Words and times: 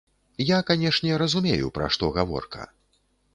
Я, 0.45 0.59
канешне, 0.69 1.11
разумею, 1.23 1.69
пра 1.77 1.91
што 1.97 2.11
гаворка. 2.17 2.67